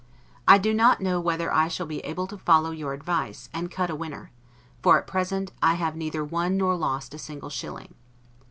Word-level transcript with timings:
I 0.47 0.57
do 0.57 0.73
not 0.73 0.99
know 0.99 1.19
whether 1.19 1.53
I 1.53 1.67
shall 1.67 1.85
be 1.85 1.99
able 1.99 2.25
to 2.25 2.37
follow, 2.39 2.71
your 2.71 2.93
advice, 2.93 3.49
and 3.53 3.69
cut 3.69 3.91
a 3.91 3.95
winner; 3.95 4.31
for, 4.81 4.97
at 4.97 5.05
present, 5.05 5.51
I 5.61 5.75
have 5.75 5.95
neither 5.95 6.25
won 6.25 6.57
nor 6.57 6.75
lost 6.75 7.13
a 7.13 7.19
single 7.19 7.51
shilling. 7.51 7.93